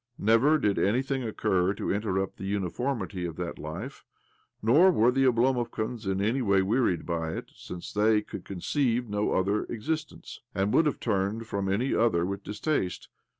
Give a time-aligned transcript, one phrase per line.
[0.17, 4.03] Never did anything occur to interrupt the uniformity of that life,
[4.59, 9.33] nor were tbe Oblomovkans in any way wearied by it, since they could conceive no
[9.33, 13.09] other existence, and would have turned from any other with dis taste.